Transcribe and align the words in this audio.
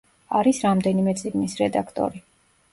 არის 0.39 0.61
რამდენიმე 0.67 1.15
წიგნის 1.21 1.55
რედაქტორი. 1.63 2.27